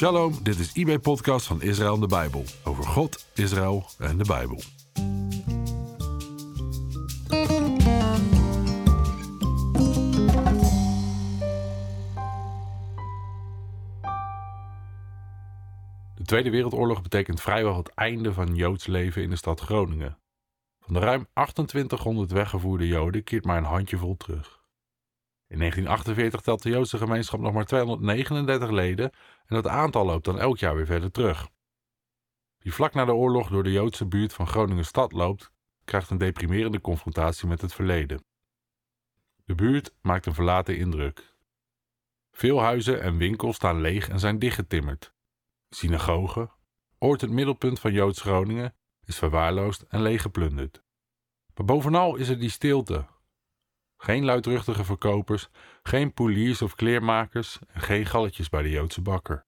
[0.00, 2.44] Shalom, dit is IB Podcast van Israël en de Bijbel.
[2.64, 4.56] Over God, Israël en de Bijbel.
[16.14, 20.18] De Tweede Wereldoorlog betekent vrijwel het einde van Joods leven in de stad Groningen.
[20.80, 24.59] Van de ruim 2800 weggevoerde Joden keert maar een handjevol terug.
[25.50, 29.10] In 1948 telt de Joodse gemeenschap nog maar 239 leden
[29.46, 31.48] en dat aantal loopt dan elk jaar weer verder terug.
[32.58, 35.50] Wie vlak na de oorlog door de Joodse buurt van Groningen stad loopt,
[35.84, 38.24] krijgt een deprimerende confrontatie met het verleden.
[39.44, 41.34] De buurt maakt een verlaten indruk.
[42.30, 45.12] Veel huizen en winkels staan leeg en zijn dichtgetimmerd.
[45.68, 46.50] Synagoge,
[46.98, 48.74] ooit het middelpunt van Joods Groningen,
[49.04, 50.82] is verwaarloosd en leeggeplunderd.
[51.54, 53.06] Maar bovenal is er die stilte,
[54.02, 55.48] geen luidruchtige verkopers,
[55.82, 59.46] geen poeliers of kleermakers en geen galletjes bij de Joodse bakker.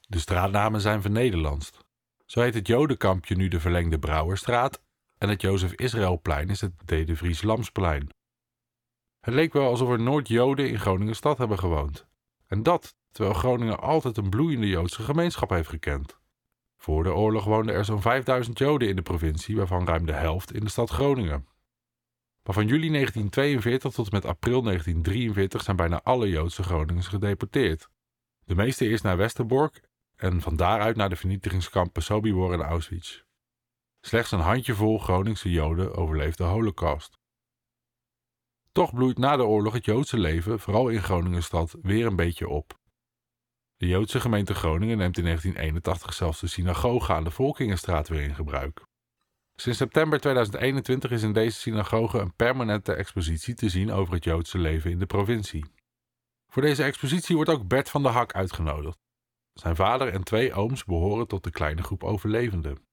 [0.00, 1.84] De straatnamen zijn vernederlandst.
[2.26, 4.82] Zo heet het Jodenkampje nu de verlengde Brouwerstraat
[5.18, 8.08] en het Jozef Israëlplein is het De de Vries Lamsplein.
[9.20, 12.06] Het leek wel alsof er nooit Joden in Groningen stad hebben gewoond.
[12.46, 16.18] En dat terwijl Groningen altijd een bloeiende Joodse gemeenschap heeft gekend.
[16.76, 20.52] Voor de oorlog woonden er zo'n 5000 Joden in de provincie, waarvan ruim de helft
[20.52, 21.46] in de stad Groningen.
[22.42, 27.88] Maar van juli 1942 tot en met april 1943 zijn bijna alle Joodse Groningers gedeporteerd.
[28.44, 29.80] De meeste eerst naar Westerbork
[30.16, 33.22] en van daaruit naar de vernietigingskampen Sobibor en Auschwitz.
[34.00, 37.18] Slechts een handjevol Groningse Joden overleeft de Holocaust.
[38.72, 42.78] Toch bloeit na de oorlog het Joodse leven, vooral in Groningenstad, weer een beetje op.
[43.76, 48.34] De Joodse gemeente Groningen neemt in 1981 zelfs de synagoge aan de Volkingenstraat weer in
[48.34, 48.88] gebruik.
[49.60, 54.58] Sinds september 2021 is in deze synagoge een permanente expositie te zien over het Joodse
[54.58, 55.64] leven in de provincie.
[56.48, 58.98] Voor deze expositie wordt ook Bert van der Hak uitgenodigd.
[59.52, 62.86] Zijn vader en twee ooms behoren tot de kleine groep overlevenden.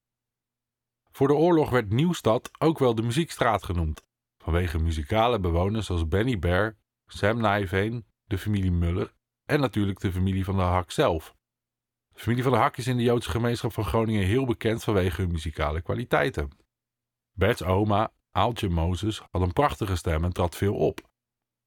[1.11, 4.05] Voor de oorlog werd Nieuwstad ook wel de Muziekstraat genoemd,
[4.37, 9.13] vanwege muzikale bewoners als Benny Bear, Sam Nijveen, de familie Muller
[9.45, 11.36] en natuurlijk de familie van der Hak zelf.
[12.17, 15.21] De familie van der Hak is in de Joodse gemeenschap van Groningen heel bekend vanwege
[15.21, 16.49] hun muzikale kwaliteiten.
[17.31, 21.09] Bert's oma, Aaltje Mozes, had een prachtige stem en trad veel op.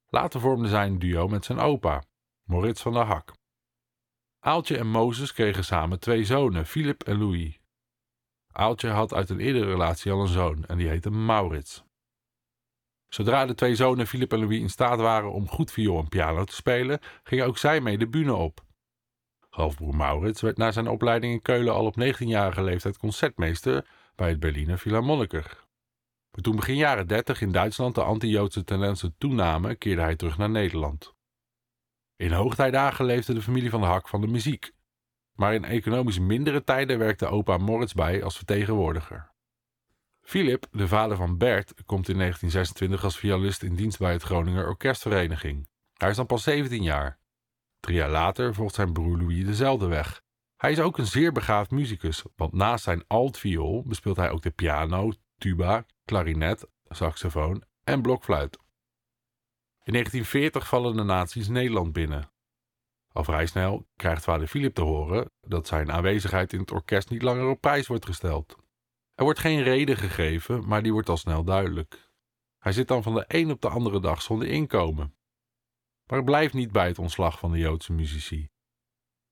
[0.06, 2.02] Later vormde zij een duo met zijn opa,
[2.42, 3.32] Moritz van der Hak.
[4.38, 7.60] Aaltje en Mozes kregen samen twee zonen, Philip en Louis.
[8.52, 11.84] Aaltje had uit een eerdere relatie al een zoon en die heette Maurits.
[13.08, 16.44] Zodra de twee zonen Philip en Louis in staat waren om goed viool en piano
[16.44, 18.68] te spelen, gingen ook zij mee de bühne op.
[19.50, 24.40] Halfbroer Maurits werd na zijn opleiding in Keulen al op 19-jarige leeftijd concertmeester bij het
[24.40, 25.68] Berliner Philharmoniker.
[26.30, 30.50] Maar toen begin jaren 30 in Duitsland de anti-Joodse tendensen toenamen, keerde hij terug naar
[30.50, 31.14] Nederland.
[32.16, 34.72] In hoogtijdagen leefde de familie van de Hak van de muziek.
[35.32, 39.32] Maar in economisch mindere tijden werkte opa Moritz bij als vertegenwoordiger.
[40.20, 44.66] Philip, de vader van Bert, komt in 1926 als violist in dienst bij het Groninger
[44.66, 45.68] Orkestvereniging.
[45.94, 47.19] Hij is dan pas 17 jaar.
[47.80, 50.22] Drie jaar later volgt zijn broer Louis dezelfde weg.
[50.56, 54.50] Hij is ook een zeer begaafd muzikus, want naast zijn altviool bespeelt hij ook de
[54.50, 58.58] piano, tuba, klarinet, saxofoon en blokfluit.
[59.82, 62.30] In 1940 vallen de nazi's Nederland binnen.
[63.12, 67.22] Al vrij snel krijgt vader Philip te horen dat zijn aanwezigheid in het orkest niet
[67.22, 68.56] langer op prijs wordt gesteld.
[69.14, 72.10] Er wordt geen reden gegeven, maar die wordt al snel duidelijk.
[72.58, 75.14] Hij zit dan van de een op de andere dag zonder inkomen.
[76.10, 78.48] Maar blijft niet bij het ontslag van de Joodse muzici.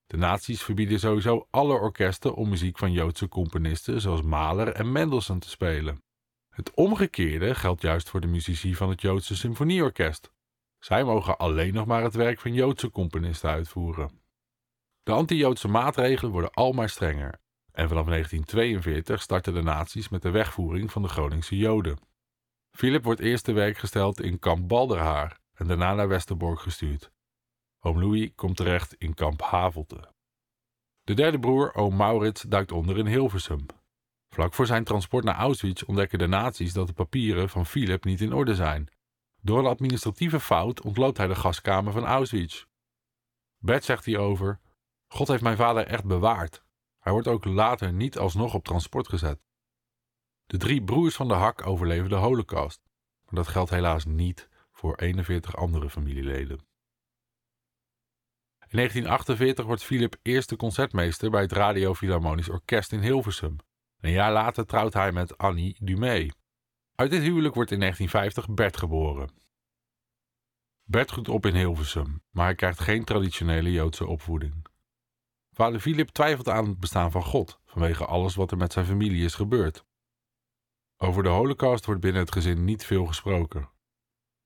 [0.07, 5.39] De nazi's verbieden sowieso alle orkesten om muziek van Joodse componisten zoals Mahler en Mendelssohn
[5.39, 6.03] te spelen.
[6.49, 10.33] Het omgekeerde geldt juist voor de muzici van het Joodse Symfonieorkest.
[10.79, 14.21] Zij mogen alleen nog maar het werk van Joodse componisten uitvoeren.
[15.03, 17.41] De anti-Joodse maatregelen worden al maar strenger
[17.73, 21.99] en vanaf 1942 starten de nazi's met de wegvoering van de Groningse Joden.
[22.71, 27.11] Philip wordt eerst te werk gesteld in kamp Balderhaar en daarna naar Westerbork gestuurd.
[27.81, 30.13] Oom Louis komt terecht in kamp Havelte.
[31.03, 33.67] De derde broer, oom Maurits, duikt onder in Hilversum.
[34.29, 38.21] Vlak voor zijn transport naar Auschwitz ontdekken de nazi's dat de papieren van Philip niet
[38.21, 38.89] in orde zijn.
[39.41, 42.67] Door een administratieve fout ontloopt hij de gaskamer van Auschwitz.
[43.59, 44.61] Bert zegt hierover:
[45.07, 46.63] God heeft mijn vader echt bewaard.
[46.99, 49.41] Hij wordt ook later niet alsnog op transport gezet.
[50.47, 52.81] De drie broers van de Hak overleven de Holocaust,
[53.25, 56.59] maar dat geldt helaas niet voor 41 andere familieleden.
[58.69, 63.57] In 1948 wordt Philip eerste concertmeester bij het Radio Philharmonisch Orkest in Hilversum.
[64.01, 66.29] Een jaar later trouwt hij met Annie Dumé.
[66.95, 69.31] Uit dit huwelijk wordt in 1950 Bert geboren.
[70.83, 74.67] Bert groeit op in Hilversum, maar hij krijgt geen traditionele Joodse opvoeding.
[75.51, 79.25] Vader Philip twijfelt aan het bestaan van God vanwege alles wat er met zijn familie
[79.25, 79.85] is gebeurd.
[80.97, 83.77] Over de Holocaust wordt binnen het gezin niet veel gesproken.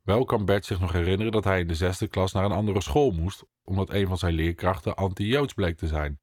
[0.02, 2.81] Wel kan Bert zich nog herinneren dat hij in de zesde klas naar een andere
[2.81, 6.20] school moest, omdat een van zijn leerkrachten anti-Joods bleek te zijn.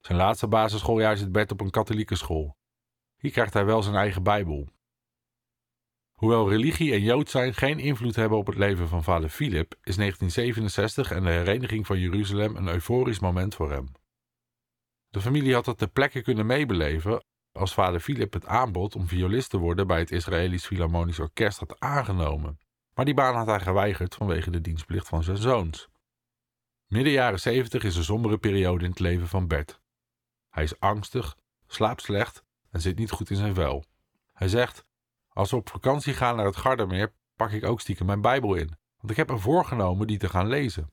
[0.00, 2.56] Zijn laatste basisschooljaar zit Bert op een katholieke school.
[3.16, 4.68] Hier krijgt hij wel zijn eigen Bijbel.
[6.14, 9.96] Hoewel religie en Jood zijn geen invloed hebben op het leven van vader Philip, is
[9.96, 13.92] 1967 en de hereniging van Jeruzalem een euforisch moment voor hem.
[15.08, 19.50] De familie had het ter plekke kunnen meebeleven als vader Philip het aanbod om violist
[19.50, 22.58] te worden bij het Israëlisch Philharmonisch Orkest had aangenomen.
[22.94, 25.88] Maar die baan had hij geweigerd vanwege de dienstplicht van zijn zoons.
[26.86, 29.80] Midden jaren 70 is een sombere periode in het leven van Bert.
[30.50, 31.36] Hij is angstig,
[31.66, 33.84] slaapt slecht en zit niet goed in zijn vel.
[34.32, 34.84] Hij zegt:
[35.28, 38.76] Als we op vakantie gaan naar het Gardermeer, pak ik ook stiekem mijn Bijbel in,
[38.96, 40.90] want ik heb me voorgenomen die te gaan lezen.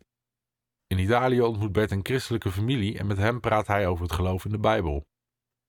[0.88, 4.46] In Italië ontmoet Bert een christelijke familie en met hem praat hij over het geloof
[4.46, 5.06] in de Bijbel.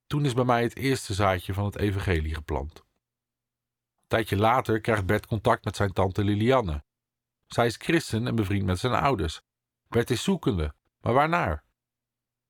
[0.06, 2.84] Toen is bij mij het eerste zaadje van het evangelie geplant.
[4.12, 6.84] Tijdje later krijgt Bert contact met zijn tante Lilianne.
[7.46, 9.42] Zij is christen en bevriend met zijn ouders.
[9.88, 11.64] Bert is zoekende, maar waarnaar?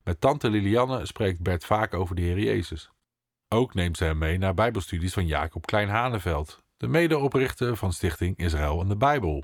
[0.03, 2.91] Met tante Lilianne spreekt Bert vaak over de Heer Jezus.
[3.47, 8.81] Ook neemt ze hem mee naar bijbelstudies van Jacob Klein-Haneveld, de medeoprichter van Stichting Israël
[8.81, 9.43] en de Bijbel.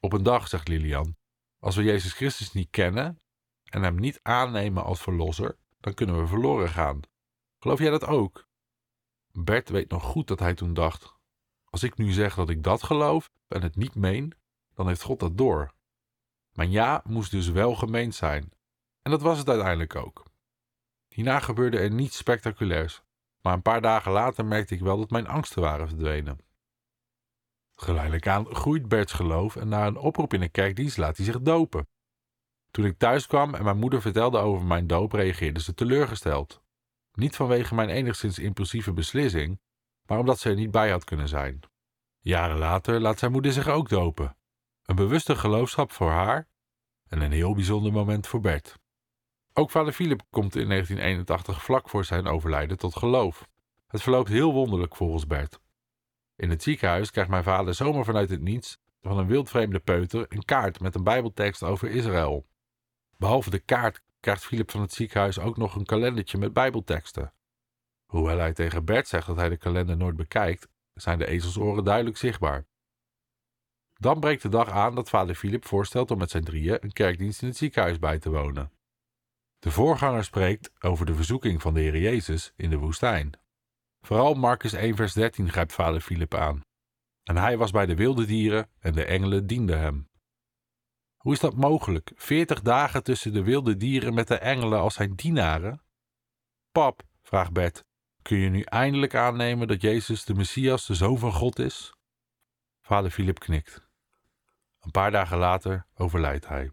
[0.00, 1.16] Op een dag zegt Lilian,
[1.58, 3.20] als we Jezus Christus niet kennen
[3.64, 7.00] en hem niet aannemen als verlosser, dan kunnen we verloren gaan.
[7.58, 8.46] Geloof jij dat ook?
[9.38, 11.14] Bert weet nog goed dat hij toen dacht:
[11.64, 14.32] Als ik nu zeg dat ik dat geloof en het niet meen,
[14.74, 15.72] dan heeft God dat door.
[16.52, 18.52] Mijn ja moest dus wel gemeend zijn.
[19.02, 20.24] En dat was het uiteindelijk ook.
[21.08, 23.02] Hierna gebeurde er niets spectaculairs,
[23.40, 26.38] maar een paar dagen later merkte ik wel dat mijn angsten waren verdwenen.
[27.74, 31.40] Geleidelijk aan groeit Berts geloof en na een oproep in een kerkdienst laat hij zich
[31.40, 31.88] dopen.
[32.70, 36.63] Toen ik thuis kwam en mijn moeder vertelde over mijn doop, reageerde ze teleurgesteld.
[37.14, 39.60] Niet vanwege mijn enigszins impulsieve beslissing,
[40.06, 41.60] maar omdat ze er niet bij had kunnen zijn.
[42.20, 44.36] Jaren later laat zijn moeder zich ook dopen.
[44.82, 46.48] Een bewuste geloofschap voor haar
[47.08, 48.78] en een heel bijzonder moment voor Bert.
[49.52, 53.48] Ook vader Philip komt in 1981 vlak voor zijn overlijden tot geloof.
[53.86, 55.60] Het verloopt heel wonderlijk volgens Bert.
[56.36, 60.44] In het ziekenhuis krijgt mijn vader zomaar vanuit het niets van een wildvreemde peuter een
[60.44, 62.46] kaart met een bijbeltekst over Israël.
[63.16, 67.32] Behalve de kaart krijgt Philip van het ziekenhuis ook nog een kalendertje met bijbelteksten.
[68.06, 72.16] Hoewel hij tegen Bert zegt dat hij de kalender nooit bekijkt, zijn de ezelsoren duidelijk
[72.16, 72.66] zichtbaar.
[73.94, 77.42] Dan breekt de dag aan dat vader Philip voorstelt om met zijn drieën een kerkdienst
[77.42, 78.72] in het ziekenhuis bij te wonen.
[79.58, 83.32] De voorganger spreekt over de verzoeking van de Heer Jezus in de woestijn.
[84.00, 86.60] Vooral Marcus 1 vers 13 grijpt vader Philip aan.
[87.22, 90.08] En hij was bij de wilde dieren en de engelen dienden hem.
[91.24, 92.12] Hoe is dat mogelijk?
[92.16, 95.82] Veertig dagen tussen de wilde dieren met de engelen als zijn dienaren?
[96.72, 97.84] Pap, vraagt Bert,
[98.22, 101.94] kun je nu eindelijk aannemen dat Jezus de Messias, de Zoon van God is?
[102.80, 103.88] Vader Philip knikt.
[104.80, 106.70] Een paar dagen later overlijdt hij.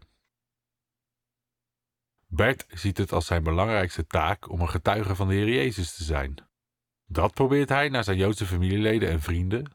[2.26, 6.04] Bert ziet het als zijn belangrijkste taak om een getuige van de Heer Jezus te
[6.04, 6.34] zijn.
[7.06, 9.72] Dat probeert hij naar zijn Joodse familieleden en vrienden,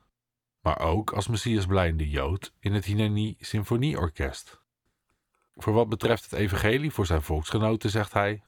[0.59, 4.65] maar ook als Messias blijende Jood in het Hineni Symfonieorkest.
[5.57, 8.43] Voor wat betreft het evangelie voor zijn volksgenoten zegt hij: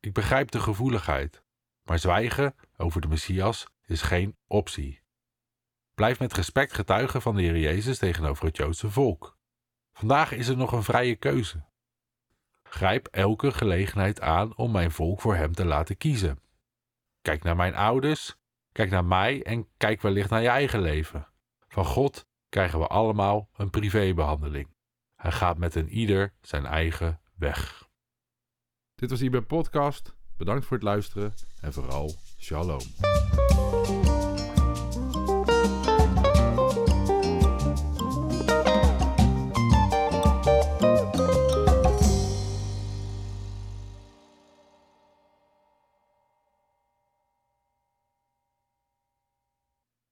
[0.00, 1.42] Ik begrijp de gevoeligheid,
[1.82, 5.02] maar zwijgen over de Messias is geen optie.
[5.94, 9.36] Blijf met respect getuigen van de Heer Jezus tegenover het Joodse volk.
[9.92, 11.66] Vandaag is er nog een vrije keuze.
[12.62, 16.42] Grijp elke gelegenheid aan om mijn volk voor hem te laten kiezen.
[17.22, 18.36] Kijk naar mijn ouders,
[18.72, 21.28] kijk naar mij en kijk wellicht naar je eigen leven.
[21.68, 24.76] Van God krijgen we allemaal een privébehandeling.
[25.18, 27.88] Hij gaat met een ieder zijn eigen weg.
[28.94, 30.14] Dit was bij Podcast.
[30.36, 32.80] Bedankt voor het luisteren en vooral shalom.